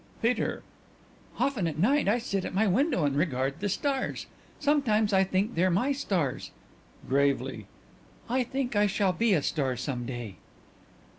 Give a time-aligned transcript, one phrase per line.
[0.23, 0.63] _PETER:
[1.37, 4.25] Often at night I sit at my window and regard the stars.
[4.59, 6.49] Sometimes I think they're my stars....
[7.07, 7.67] (Gravely)
[8.27, 10.37] I think I shall be a star some day....